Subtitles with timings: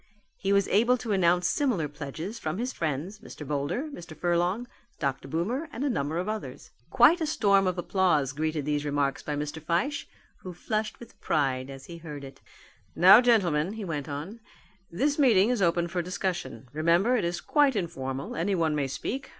[0.35, 3.47] He was able to announce similar pledges from his friends, Mr.
[3.47, 4.17] Boulder, Mr.
[4.17, 5.27] Furlong, Dr.
[5.27, 6.71] Boomer, and a number of others.
[6.89, 9.61] Quite a storm of applause greeted these remarks by Mr.
[9.61, 12.41] Fyshe, who flushed with pride as he heard it.
[12.95, 14.39] "Now, gentlemen," he went on,
[14.89, 16.67] "this meeting is open for discussion.
[16.73, 19.29] Remember it is quite informal, anyone may speak.